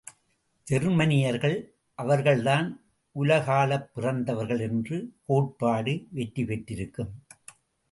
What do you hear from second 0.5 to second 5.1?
ஜெர்மானியர்கள் அவர்கள்தான் உலகாளப் பிறந்தவர்கள் என்ற